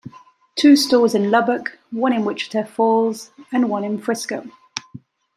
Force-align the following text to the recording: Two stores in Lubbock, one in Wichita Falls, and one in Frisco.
Two 0.55 0.75
stores 0.75 1.13
in 1.13 1.29
Lubbock, 1.29 1.77
one 1.91 2.11
in 2.11 2.25
Wichita 2.25 2.63
Falls, 2.65 3.29
and 3.53 3.69
one 3.69 3.83
in 3.83 3.99
Frisco. 4.01 4.47